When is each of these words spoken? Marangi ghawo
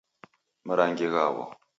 Marangi 0.65 1.05
ghawo 1.13 1.43